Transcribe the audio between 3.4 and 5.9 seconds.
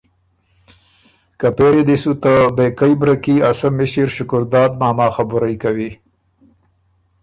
ا سۀ مِݭر شکرداد ماما خبُرئ کوی